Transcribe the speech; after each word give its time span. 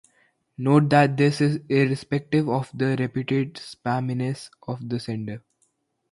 Note 0.57 0.89
that 0.89 1.15
this 1.15 1.39
is 1.41 1.59
irrespective 1.69 2.49
of 2.49 2.71
the 2.73 2.95
reputed 2.97 3.53
"spamminess" 3.59 4.49
of 4.67 4.89
the 4.89 4.99
sender. 4.99 5.43